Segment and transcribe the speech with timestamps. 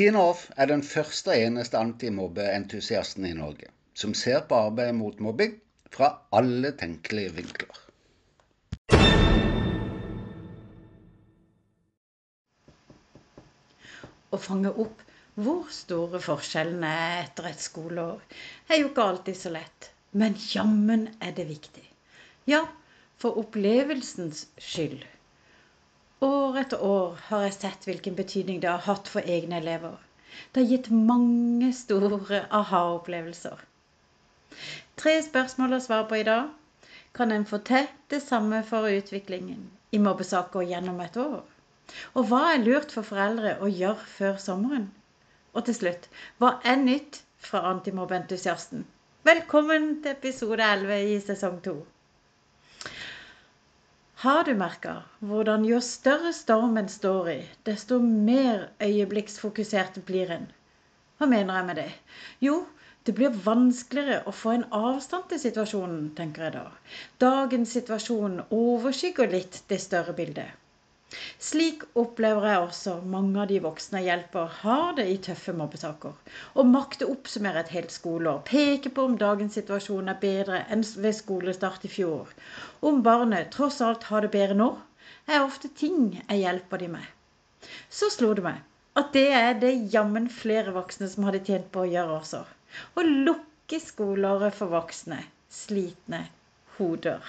[0.00, 3.66] Tina Off er den første og eneste antimobbeentusiasten i Norge
[4.00, 5.58] som ser på arbeidet mot mobbing
[5.92, 7.80] fra alle tenkelige vinkler.
[14.32, 15.04] Å fange opp
[15.36, 18.24] hvor store forskjellene er etter et skoleår,
[18.72, 19.92] er jo ikke alltid så lett.
[20.16, 21.84] Men jammen er det viktig.
[22.48, 22.64] Ja,
[23.20, 25.04] for opplevelsens skyld.
[26.26, 29.94] År etter år har jeg sett hvilken betydning det har hatt for egne elever.
[30.52, 33.62] Det har gitt mange store aha-opplevelser.
[35.00, 36.50] Tre spørsmål å svare på i dag.
[37.16, 39.62] Kan en få til det samme for utviklingen
[39.96, 41.40] i mobbesaker gjennom et år?
[42.12, 44.90] Og hva er lurt for foreldre å gjøre før sommeren?
[45.56, 48.84] Og til slutt, hva er nytt fra antimobbeentusiasten?
[49.30, 51.78] Velkommen til episode 11 i sesong 2.
[54.20, 54.90] Har du merka
[55.24, 60.42] hvordan jo større stormen står i, desto mer øyeblikksfokusert blir en?
[61.16, 61.86] Hva mener jeg med det?
[62.44, 62.58] Jo,
[63.08, 66.66] det blir vanskeligere å få en avstand til situasjonen, tenker jeg da.
[67.24, 70.59] Dagens situasjon overskygger litt det større bildet.
[71.42, 76.12] Slik opplever jeg også mange av de voksne jeg hjelper, har det i tøffe mobbesaker.
[76.54, 80.84] Å makte å oppsummere et helt skoleår, peke på om dagens situasjon er bedre enn
[81.06, 82.30] ved skolestart i fjor,
[82.86, 84.70] om barnet tross alt har det bedre nå,
[85.26, 87.06] er ofte ting jeg hjelper de med.
[87.90, 88.62] Så slo det meg
[89.00, 92.44] at det er det jammen flere voksne som hadde tjent på å gjøre også.
[92.98, 96.24] Å lukke skoleåret for voksne, slitne
[96.78, 97.22] hoder.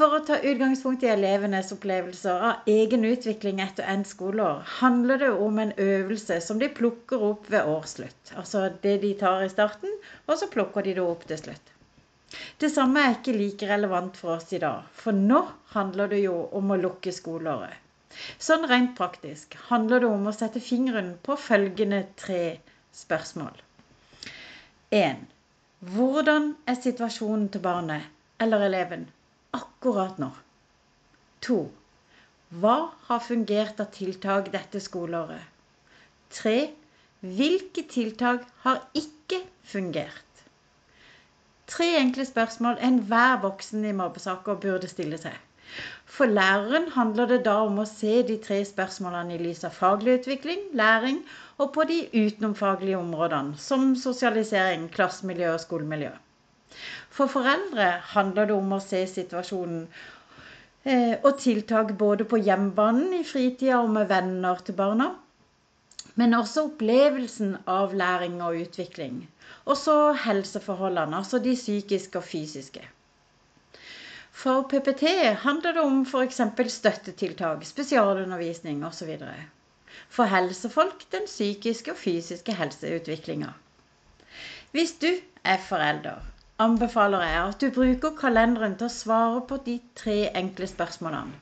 [0.00, 5.28] For å ta utgangspunkt i elevenes opplevelser av egen utvikling etter endt skoleår, handler det
[5.46, 8.30] om en øvelse som de plukker opp ved årsslutt.
[8.40, 9.92] Altså det de tar i starten,
[10.24, 11.74] og så plukker de det opp til slutt.
[12.64, 15.42] Det samme er ikke like relevant for oss i dag, for nå
[15.74, 17.76] handler det jo om å lukke skoleåret.
[18.40, 22.42] Sånn rent praktisk handler det om å sette fingeren på følgende tre
[23.04, 23.52] spørsmål.
[24.96, 25.24] 1.
[25.92, 28.08] Hvordan er situasjonen til barnet
[28.40, 29.10] eller eleven
[29.56, 30.30] akkurat nå.
[31.46, 31.58] To.
[32.62, 32.76] Hva
[33.08, 35.44] har fungert av tiltak dette skoleåret?
[36.34, 36.56] Tre.
[37.20, 40.44] Hvilke tiltak har ikke fungert?
[41.70, 45.36] Tre enkle spørsmål enhver voksen i mobbesaker burde stille seg.
[46.14, 50.16] For læreren handler det da om å se de tre spørsmålene i lys av faglig
[50.18, 51.20] utvikling, læring
[51.62, 56.10] og på de utenomfaglige områdene, som sosialisering, klassemiljø og skolemiljø.
[57.10, 59.82] For foreldre handler det om å se situasjonen
[60.84, 65.10] eh, og tiltak både på hjemmebanen, i fritida og med venner til barna.
[66.20, 69.20] Men også opplevelsen av læring og utvikling.
[69.66, 72.82] Og så helseforholdene, altså de psykiske og fysiske.
[74.40, 75.04] For PPT
[75.42, 76.40] handler det om f.eks.
[76.72, 79.10] støttetiltak, spesialundervisning osv.
[80.08, 83.52] For helsefolk den psykiske og fysiske helseutviklinga.
[84.72, 85.10] Hvis du
[85.44, 86.29] er forelder
[86.60, 91.38] anbefaler jeg at du bruker kalenderen til å svare på de tre enkle spørsmålene.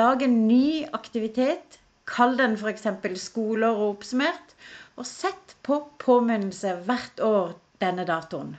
[0.00, 2.86] Lag en ny aktivitet, kall den f.eks.
[2.90, 4.54] og oppsummert,
[4.96, 8.56] og sett på påminnelse hvert år denne datoen.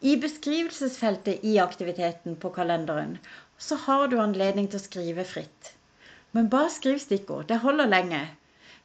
[0.00, 3.18] I beskrivelsesfeltet i aktiviteten på kalenderen
[3.58, 5.70] så har du anledning til å skrive fritt.
[6.32, 7.46] Men bare skriv stikkord.
[7.48, 8.24] Det holder lenge.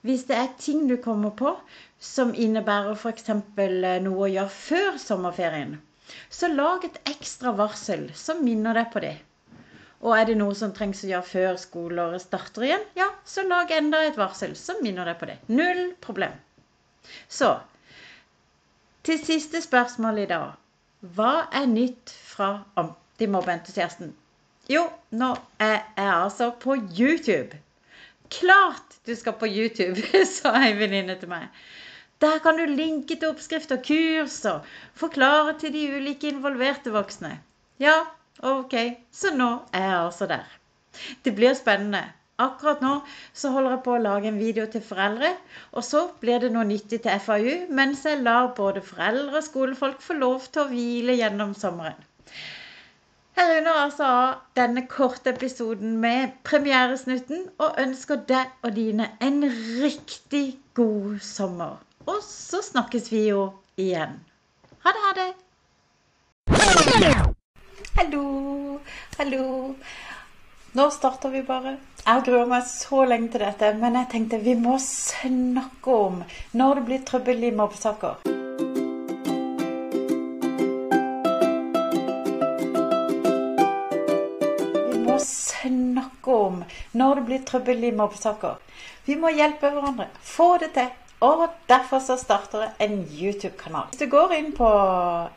[0.08, 1.54] Hvis det er ting du kommer på
[2.00, 3.28] som innebærer f.eks.
[3.30, 5.74] noe å gjøre før sommerferien,
[6.30, 9.18] så lag et ekstra varsel som minner deg på det.
[10.00, 13.72] Og er det noe som trengs å gjøre før skoleåret starter igjen, ja, så lag
[13.76, 15.36] enda et varsel som minner deg på det.
[15.52, 16.38] Null problem.
[17.28, 17.58] Så
[19.04, 20.56] til siste spørsmål i dag.
[21.16, 22.50] Hva er nytt fra
[22.80, 24.12] antimobbeentusiasten?
[24.70, 25.30] Jo, nå
[25.60, 27.60] er jeg altså på YouTube.
[28.30, 30.02] Klart du skal på YouTube,
[30.36, 31.50] sa ei venninne til meg.
[32.22, 34.68] Der kan du linke til oppskrifter, kurs og
[35.00, 37.38] forklare til de ulike involverte voksne.
[37.80, 37.96] Ja,
[38.44, 38.76] ok,
[39.12, 40.48] så nå er jeg altså der.
[41.24, 42.04] Det blir spennende.
[42.40, 42.92] Akkurat nå
[43.36, 45.32] så holder jeg på å lage en video til foreldre,
[45.76, 50.04] og så blir det noe nyttig til FAU, mens jeg lar både foreldre og skolefolk
[50.04, 52.09] få lov til å hvile gjennom sommeren.
[53.38, 54.08] Her runder altså
[54.58, 59.44] denne korte episoden med premieresnutten og ønsker deg og dine en
[59.84, 61.78] riktig god sommer.
[62.06, 64.20] Og så snakkes vi jo igjen.
[64.84, 65.32] Ha det, ha det.
[68.00, 68.80] Hallo,
[69.18, 69.46] hallo.
[70.74, 71.78] Nå starter vi bare.
[72.06, 76.22] Jeg gruer meg så lenge til dette, men jeg tenkte vi må snakke om
[76.58, 78.39] når det blir trøbbel i mobbesaker.
[86.30, 88.58] Snakke om når det blir trøbbel i mobbesaker.
[89.06, 90.08] Vi må hjelpe hverandre.
[90.22, 90.90] Få det til.
[91.22, 93.90] Og derfor så starter jeg en YouTube-kanal.
[93.92, 94.70] Hvis du går inn på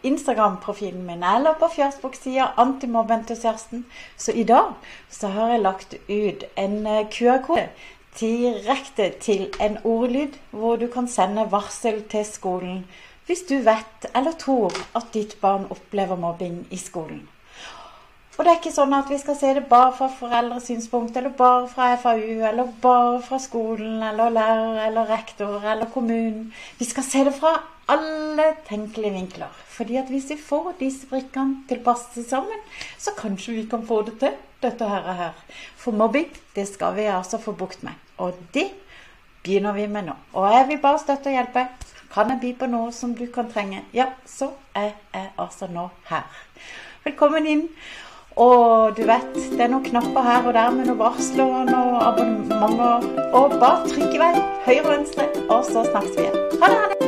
[0.04, 3.86] Instagram-profilen min eller på Facebook-sida Antimobbentusiasten,
[4.16, 4.76] så i dag
[5.10, 7.66] så har jeg lagt ut en eh, QR-kode
[8.20, 12.84] direkte til en ordlyd hvor du kan sende varsel til skolen
[13.26, 17.31] hvis du vet eller tror at ditt barn opplever mobbing i skolen.
[18.38, 21.34] Og det er ikke sånn at vi skal se det bare fra foreldres synspunkt, eller
[21.36, 26.46] bare fra FAU, eller bare fra skolen, eller lærer, eller rektor, eller kommunen.
[26.78, 27.52] Vi skal se det fra
[27.92, 29.52] alle tenkelige vinkler.
[29.74, 32.62] Fordi at hvis vi får disse brikkene til å passe sammen,
[32.98, 35.34] så kanskje vi kan få det til, dette her.
[35.76, 37.98] For mobbing, det skal vi altså få bukt med.
[38.18, 38.68] Og det
[39.42, 40.14] begynner vi med nå.
[40.32, 41.66] Og jeg vil bare støtte og hjelpe.
[42.12, 45.88] Kan jeg by på noe som du kan trenge, ja, så er jeg altså nå
[46.10, 46.28] her.
[47.04, 47.68] Velkommen inn.
[48.36, 52.00] Og du vet, det er noen knapper her og der med noen varsler og noen
[52.00, 53.06] abonnementer.
[53.32, 54.32] Og bare trykk i vei.
[54.66, 56.42] Høyre og venstre, og så snakkes vi igjen.
[56.62, 56.82] Ha det.
[56.82, 57.01] Ha det.